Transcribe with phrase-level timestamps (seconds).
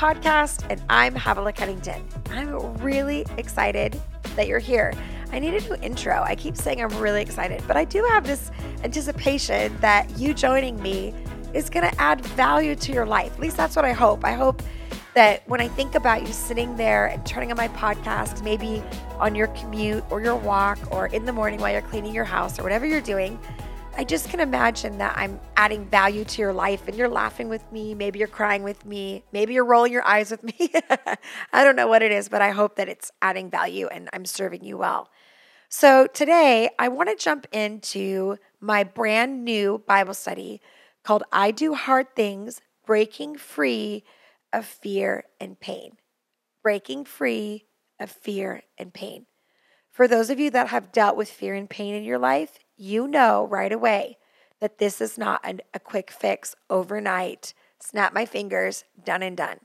[0.00, 2.02] Podcast, and I'm Havilah Cunnington.
[2.30, 4.00] I'm really excited
[4.34, 4.94] that you're here.
[5.30, 6.22] I need a new intro.
[6.22, 8.50] I keep saying I'm really excited, but I do have this
[8.82, 11.12] anticipation that you joining me
[11.52, 13.34] is going to add value to your life.
[13.34, 14.24] At least that's what I hope.
[14.24, 14.62] I hope
[15.12, 18.82] that when I think about you sitting there and turning on my podcast, maybe
[19.18, 22.58] on your commute or your walk or in the morning while you're cleaning your house
[22.58, 23.38] or whatever you're doing,
[24.00, 27.70] I just can imagine that I'm adding value to your life and you're laughing with
[27.70, 27.94] me.
[27.94, 29.24] Maybe you're crying with me.
[29.30, 30.72] Maybe you're rolling your eyes with me.
[31.52, 34.24] I don't know what it is, but I hope that it's adding value and I'm
[34.24, 35.10] serving you well.
[35.68, 40.62] So today, I want to jump into my brand new Bible study
[41.04, 44.02] called I Do Hard Things Breaking Free
[44.50, 45.98] of Fear and Pain.
[46.62, 47.66] Breaking Free
[48.00, 49.26] of Fear and Pain.
[49.90, 53.08] For those of you that have dealt with fear and pain in your life, you
[53.08, 54.18] know right away
[54.60, 59.58] that this is not an, a quick fix overnight, snap my fingers, done and done.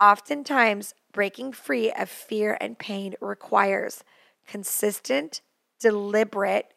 [0.00, 4.04] Oftentimes, breaking free of fear and pain requires
[4.46, 5.40] consistent,
[5.78, 6.74] deliberate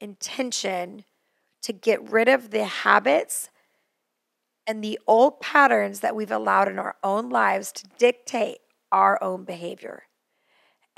[0.00, 1.04] intention
[1.62, 3.50] to get rid of the habits
[4.66, 8.58] and the old patterns that we've allowed in our own lives to dictate
[8.92, 10.04] our own behavior.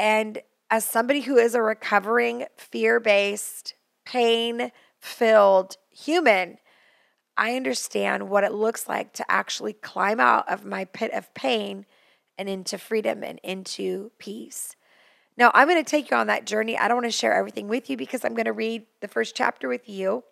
[0.01, 3.75] And as somebody who is a recovering, fear based,
[4.07, 6.57] pain filled human,
[7.37, 11.85] I understand what it looks like to actually climb out of my pit of pain
[12.39, 14.75] and into freedom and into peace.
[15.37, 16.79] Now, I'm going to take you on that journey.
[16.79, 19.37] I don't want to share everything with you because I'm going to read the first
[19.37, 20.25] chapter with you.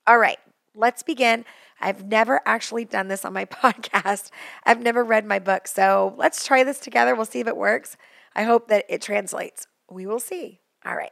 [0.08, 0.40] All right,
[0.76, 1.46] let's begin.
[1.80, 4.30] I've never actually done this on my podcast.
[4.64, 5.68] I've never read my book.
[5.68, 7.16] So let's try this together.
[7.16, 7.98] We'll see if it works.
[8.36, 9.68] I hope that it translates.
[9.90, 10.60] We will see.
[10.86, 11.12] All right.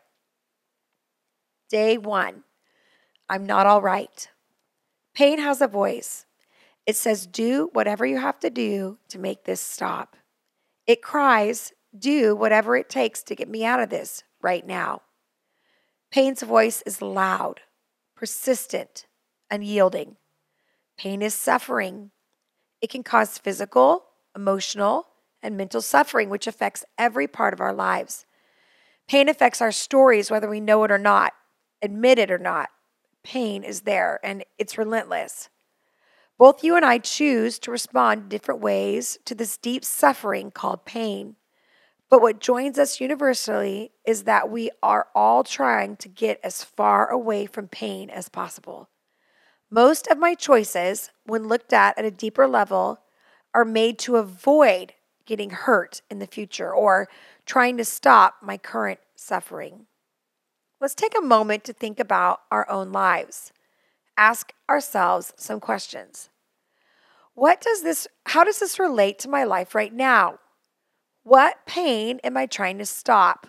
[1.69, 2.43] Day one.
[3.29, 4.27] I'm not all right.
[5.13, 6.25] Pain has a voice.
[6.85, 10.15] It says, Do whatever you have to do to make this stop.
[10.87, 15.01] It cries, Do whatever it takes to get me out of this right now.
[16.11, 17.61] Pain's voice is loud,
[18.15, 19.05] persistent,
[19.51, 20.17] unyielding.
[20.97, 22.11] Pain is suffering.
[22.81, 25.07] It can cause physical, emotional,
[25.41, 28.25] and mental suffering, which affects every part of our lives.
[29.07, 31.33] Pain affects our stories, whether we know it or not,
[31.81, 32.69] admit it or not
[33.23, 35.49] pain is there and it's relentless.
[36.37, 41.35] Both you and I choose to respond different ways to this deep suffering called pain.
[42.09, 47.07] But what joins us universally is that we are all trying to get as far
[47.07, 48.89] away from pain as possible.
[49.69, 53.01] Most of my choices, when looked at at a deeper level,
[53.53, 54.93] are made to avoid
[55.25, 57.07] getting hurt in the future or
[57.45, 59.85] trying to stop my current suffering.
[60.81, 63.51] Let's take a moment to think about our own lives.
[64.17, 66.29] Ask ourselves some questions.
[67.35, 70.39] What does this how does this relate to my life right now?
[71.23, 73.47] What pain am I trying to stop?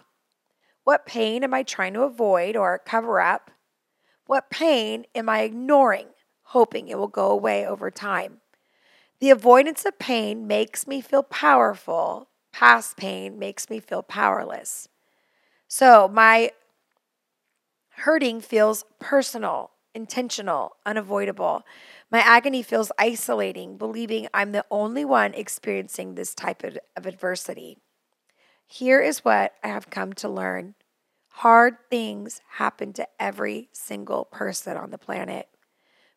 [0.85, 3.51] What pain am I trying to avoid or cover up?
[4.27, 6.09] What pain am I ignoring,
[6.45, 8.41] hoping it will go away over time?
[9.21, 12.29] The avoidance of pain makes me feel powerful.
[12.53, 14.89] Past pain makes me feel powerless.
[15.69, 16.53] So my
[17.91, 21.63] hurting feels personal, intentional, unavoidable.
[22.11, 27.79] My agony feels isolating, believing I'm the only one experiencing this type of, of adversity.
[28.67, 30.75] Here is what I have come to learn
[31.41, 35.49] hard things happen to every single person on the planet.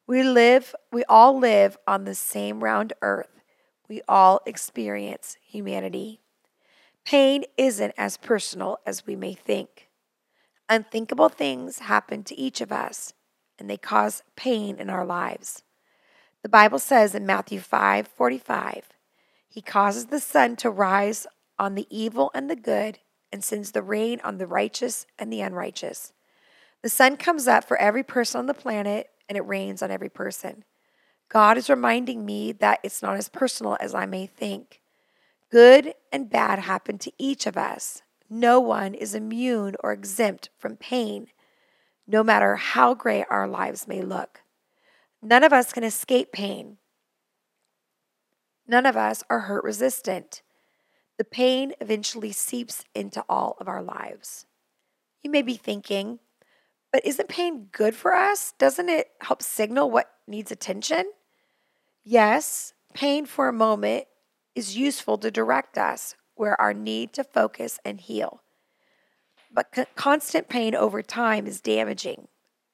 [0.06, 3.42] We live, we all live on the same round earth.
[3.88, 6.20] We all experience humanity.
[7.06, 9.90] Pain isn't as personal as we may think.
[10.68, 13.14] Unthinkable things happen to each of us,
[13.58, 15.64] and they cause pain in our lives.
[16.44, 18.90] The Bible says in Matthew 5 45,
[19.48, 21.26] He causes the sun to rise
[21.58, 23.00] on the evil and the good,
[23.32, 26.12] and sends the rain on the righteous and the unrighteous.
[26.82, 30.10] The sun comes up for every person on the planet and it rains on every
[30.10, 30.66] person.
[31.30, 34.82] God is reminding me that it's not as personal as I may think.
[35.50, 38.02] Good and bad happen to each of us.
[38.30, 41.28] No one is immune or exempt from pain,
[42.06, 44.43] no matter how gray our lives may look.
[45.24, 46.78] None of us can escape pain.
[48.68, 50.42] None of us are hurt resistant.
[51.18, 54.46] The pain eventually seeps into all of our lives.
[55.22, 56.20] You may be thinking,
[56.92, 58.54] but isn't pain good for us?
[58.58, 61.06] Doesn't it help signal what needs attention?
[62.04, 64.06] Yes, pain for a moment
[64.56, 68.42] is useful to direct us where our need to focus and heal.
[69.54, 72.28] But constant pain over time is damaging.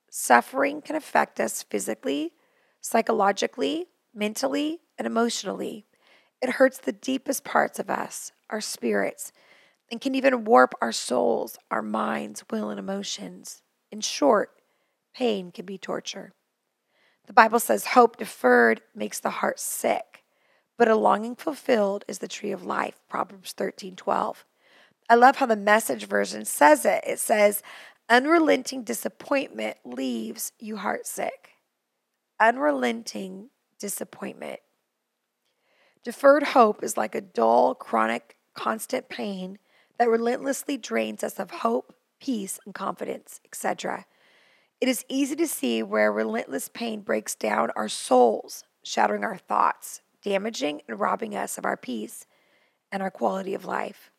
[0.10, 2.34] Suffering can affect us physically,
[2.81, 5.86] psychologically, mentally, and emotionally.
[6.42, 9.31] It hurts the deepest parts of us, our spirits,
[9.92, 13.62] and can even warp our souls, our minds, will, and emotions.
[13.92, 14.52] In short,
[15.14, 16.34] pain can be torture.
[17.28, 20.24] The Bible says hope deferred makes the heart sick,
[20.78, 23.00] but a longing fulfilled is the tree of life.
[23.10, 24.46] Proverbs 13 12.
[25.10, 27.04] I love how the message version says it.
[27.06, 27.64] It says,
[28.10, 31.49] unrelenting disappointment leaves you heartsick.
[32.39, 33.50] Unrelenting
[33.80, 34.59] disappointment.
[36.03, 39.59] Deferred hope is like a dull, chronic, constant pain
[39.97, 44.06] that relentlessly drains us of hope, peace, and confidence, etc.
[44.80, 50.01] It is easy to see where relentless pain breaks down our souls, shattering our thoughts,
[50.24, 52.25] damaging and robbing us of our peace
[52.92, 54.12] and our quality of life.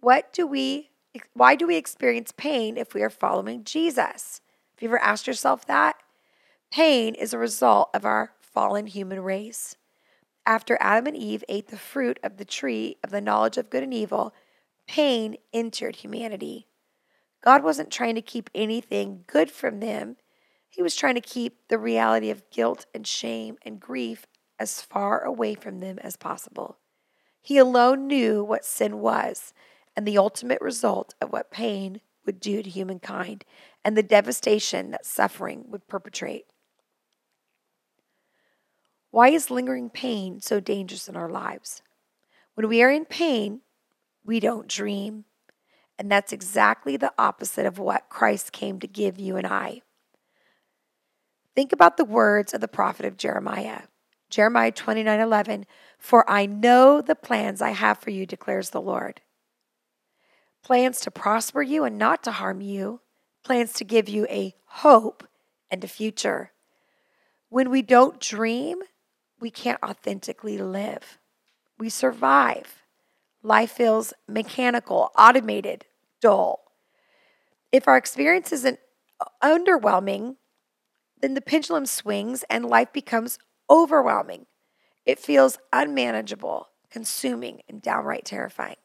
[0.00, 0.90] What do we
[1.32, 4.40] why do we experience pain if we are following Jesus?
[4.76, 5.96] Have you ever asked yourself that?
[6.70, 9.76] Pain is a result of our fallen human race.
[10.44, 13.82] After Adam and Eve ate the fruit of the tree of the knowledge of good
[13.82, 14.34] and evil,
[14.86, 16.66] pain entered humanity.
[17.42, 20.16] God wasn't trying to keep anything good from them.
[20.68, 24.26] He was trying to keep the reality of guilt and shame and grief
[24.58, 26.78] as far away from them as possible.
[27.40, 29.54] He alone knew what sin was
[29.96, 33.44] and the ultimate result of what pain would do to humankind
[33.84, 36.44] and the devastation that suffering would perpetrate.
[39.10, 41.82] Why is lingering pain so dangerous in our lives?
[42.54, 43.62] When we are in pain,
[44.24, 45.24] we don't dream.
[45.98, 49.82] And that's exactly the opposite of what Christ came to give you and I.
[51.54, 53.82] Think about the words of the prophet of Jeremiah.
[54.30, 55.66] Jeremiah 29 11,
[55.98, 59.22] for I know the plans I have for you, declares the Lord.
[60.62, 63.00] Plans to prosper you and not to harm you,
[63.42, 65.26] plans to give you a hope
[65.70, 66.52] and a future.
[67.48, 68.82] When we don't dream,
[69.40, 71.18] we can't authentically live.
[71.78, 72.82] We survive.
[73.42, 75.84] Life feels mechanical, automated,
[76.20, 76.60] dull.
[77.70, 78.80] If our experience isn't
[79.42, 80.36] underwhelming,
[81.20, 83.38] then the pendulum swings and life becomes
[83.70, 84.46] overwhelming.
[85.06, 88.76] It feels unmanageable, consuming, and downright terrifying.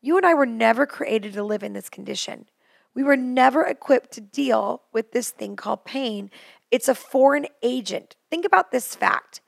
[0.00, 2.46] You and I were never created to live in this condition.
[2.94, 6.30] We were never equipped to deal with this thing called pain.
[6.70, 8.16] It's a foreign agent.
[8.30, 9.41] Think about this fact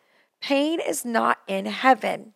[0.45, 2.35] pain is not in heaven.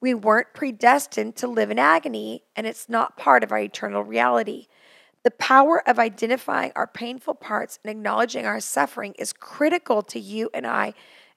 [0.00, 4.68] We weren't predestined to live in agony, and it's not part of our eternal reality.
[5.22, 10.48] The power of identifying our painful parts and acknowledging our suffering is critical to you
[10.54, 10.94] and I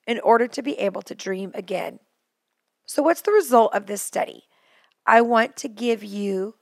[0.07, 1.99] in order to be able to dream again.
[2.85, 4.43] So, what's the result of this study?
[5.05, 6.55] I want to give you,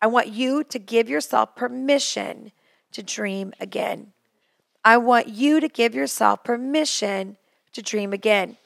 [0.00, 2.50] I want you to give yourself permission
[2.92, 4.14] to dream again.
[4.82, 7.36] I want you to give yourself permission
[7.74, 8.56] to dream again.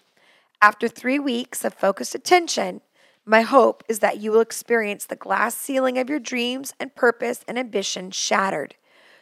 [0.62, 2.82] After three weeks of focused attention,
[3.24, 7.44] my hope is that you will experience the glass ceiling of your dreams and purpose
[7.48, 8.74] and ambition shattered.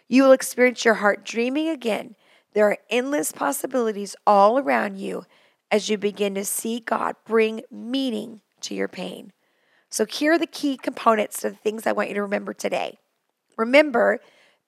[0.08, 2.16] You will experience your heart dreaming again.
[2.54, 5.24] There are endless possibilities all around you
[5.70, 9.32] as you begin to see God bring meaning to your pain.
[9.90, 12.98] So, here are the key components to the things I want you to remember today.
[13.56, 14.20] Remember,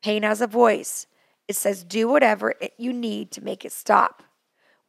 [0.03, 1.07] pain has a voice.
[1.49, 4.23] It says, do whatever you need to make it stop.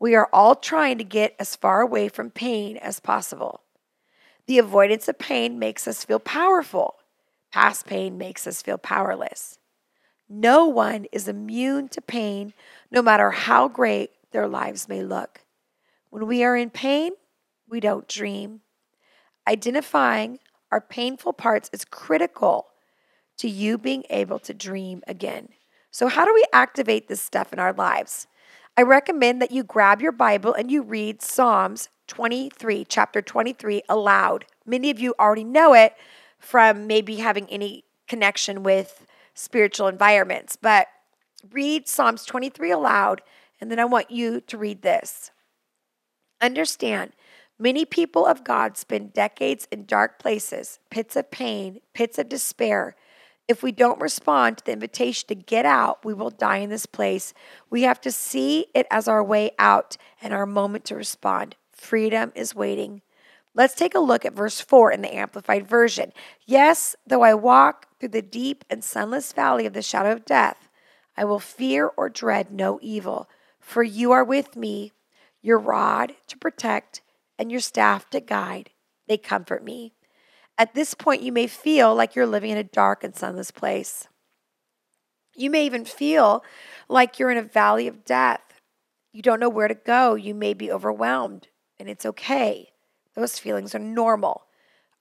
[0.02, 3.62] We are all trying to get as far away from pain as possible.
[4.48, 6.96] The avoidance of pain makes us feel powerful.
[7.54, 9.60] Past pain makes us feel powerless.
[10.28, 12.56] No one is immune to pain,
[12.90, 15.42] no matter how great their lives may look.
[16.10, 17.12] When we are in pain,
[17.70, 18.62] we don't dream.
[19.48, 20.40] Identifying
[20.72, 22.70] our painful parts is critical
[23.38, 25.50] to you being able to dream again.
[25.92, 28.26] So, how do we activate this stuff in our lives?
[28.78, 34.46] I recommend that you grab your Bible and you read Psalms 23, chapter 23, aloud.
[34.66, 35.94] Many of you already know it
[36.40, 40.88] from maybe having any connection with spiritual environments, but
[41.52, 43.22] read Psalms 23 aloud,
[43.60, 45.32] and then I want you to read this.
[46.42, 47.12] Understand,
[47.60, 52.96] many people of God spend decades in dark places, pits of pain, pits of despair,
[53.52, 56.88] if we don't respond to the invitation to get out, we will die in this
[56.88, 57.34] place.
[57.70, 61.56] We have to see it as our way out and our moment to respond.
[61.72, 63.02] Freedom is waiting.
[63.54, 66.14] Let's take a look at verse 4 in the Amplified Version.
[66.46, 70.70] Yes, though I walk through the deep and sunless valley of the shadow of death,
[71.18, 73.30] I will fear or dread no evil,
[73.60, 74.94] for you are with me,
[75.42, 77.02] your rod to protect
[77.38, 78.70] and your staff to guide.
[79.08, 79.94] They comfort me.
[80.58, 84.08] At this point, you may feel like you're living in a dark and sunless place.
[85.36, 86.44] You may even feel
[86.90, 88.42] like you're in a valley of death.
[89.14, 90.16] You don't know where to go.
[90.16, 91.48] You may be overwhelmed,
[91.80, 92.70] and it's okay.
[93.16, 94.44] Those feelings are normal.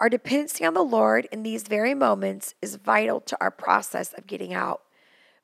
[0.00, 4.26] Our dependency on the Lord in these very moments is vital to our process of
[4.26, 4.82] getting out.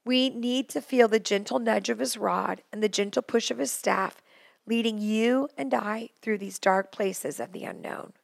[0.05, 3.59] We need to feel the gentle nudge of His rod and the gentle push of
[3.59, 4.23] His staff,
[4.67, 8.15] leading you and I through these dark places of the unknown.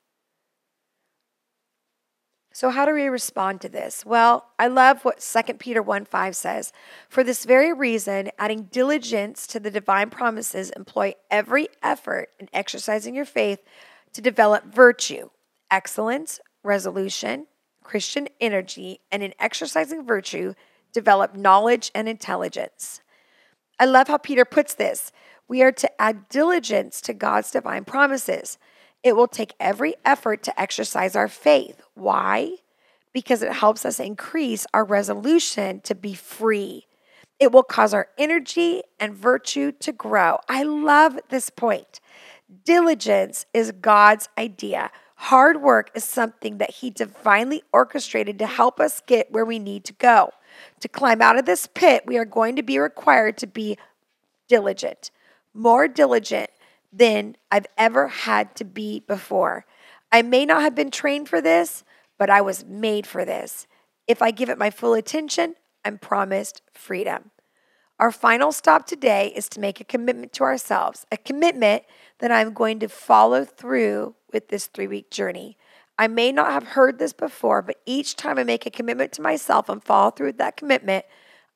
[2.55, 4.05] So, how do we respond to this?
[4.05, 6.73] Well, I love what 2 Peter 1 5 says.
[7.09, 13.15] For this very reason, adding diligence to the divine promises, employ every effort in exercising
[13.15, 13.61] your faith
[14.13, 15.31] to develop virtue,
[15.71, 17.47] excellence, resolution,
[17.83, 20.55] Christian energy, and in exercising virtue,
[20.93, 23.01] develop knowledge and intelligence.
[23.81, 25.11] I love how Peter puts this.
[25.49, 28.59] We are to add diligence to God's divine promises.
[29.03, 31.83] It will take every effort to exercise our faith.
[31.95, 32.57] Why?
[33.13, 36.87] Because it helps us increase our resolution to be free.
[37.41, 40.39] It will cause our energy and virtue to grow.
[40.49, 42.01] I love this point.
[42.65, 44.91] Diligence is God's idea.
[45.17, 49.85] Hard work is something that He divinely orchestrated to help us get where we need
[49.85, 50.31] to go.
[50.81, 53.77] To climb out of this pit, we are going to be required to be
[54.49, 55.11] diligent,
[55.55, 56.51] more diligent
[56.93, 59.65] than I've ever had to be before.
[60.11, 61.85] I may not have been trained for this,
[62.19, 63.67] but I was made for this.
[64.07, 67.31] If I give it my full attention, I'm promised freedom.
[67.99, 71.85] Our final stop today is to make a commitment to ourselves, a commitment
[72.19, 75.57] that I'm going to follow through with this three week journey.
[75.99, 79.23] I may not have heard this before, but each time I make a commitment to
[79.23, 81.05] myself and follow through with that commitment,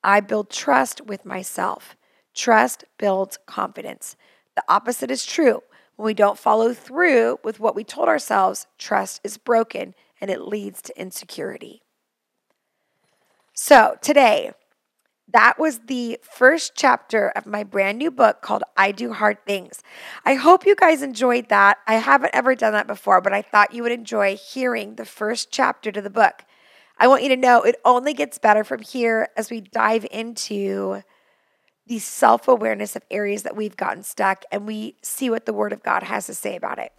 [0.05, 1.97] I build trust with myself.
[2.35, 4.15] Trust builds confidence.
[4.57, 5.63] The opposite is true.
[5.97, 10.43] When we don't follow through with what we told ourselves, trust is broken and it
[10.43, 11.83] leads to insecurity.
[13.53, 14.53] So, today,
[15.33, 19.83] that was the first chapter of my brand new book called I Do Hard Things.
[20.25, 21.79] I hope you guys enjoyed that.
[21.87, 25.51] I haven't ever done that before, but I thought you would enjoy hearing the first
[25.51, 26.45] chapter to the book.
[26.99, 31.03] I want you to know it only gets better from here as we dive into
[31.87, 35.73] the self awareness of areas that we've gotten stuck and we see what the Word
[35.73, 36.93] of God has to say about it.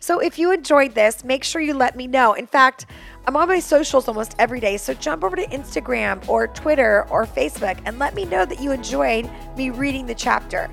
[0.00, 2.34] So if you enjoyed this, make sure you let me know.
[2.34, 2.86] In fact,
[3.26, 7.26] I'm on my socials almost every day, so jump over to Instagram or Twitter or
[7.26, 10.70] Facebook and let me know that you enjoyed me reading the chapter.